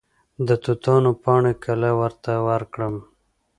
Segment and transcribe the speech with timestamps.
[0.47, 2.95] د توتانو پاڼې کله ورته ورکړم؟